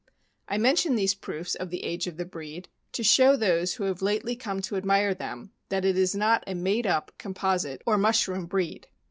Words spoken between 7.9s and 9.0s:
mushroom breed.